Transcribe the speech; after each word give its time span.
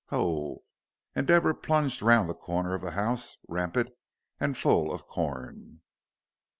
Hoh!" 0.07 0.63
and 1.13 1.27
Deborah 1.27 1.53
plunged 1.53 2.01
round 2.01 2.27
the 2.27 2.33
corner 2.33 2.73
of 2.73 2.81
the 2.81 2.89
house, 2.97 3.37
rampant 3.47 3.89
and 4.39 4.57
full 4.57 4.91
of 4.91 5.05
corn. 5.05 5.81